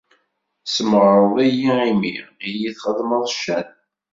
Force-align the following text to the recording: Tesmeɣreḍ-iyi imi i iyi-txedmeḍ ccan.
Tesmeɣreḍ-iyi 0.63 1.71
imi 1.89 2.13
i 2.45 2.47
iyi-txedmeḍ 2.49 3.23
ccan. 3.35 3.67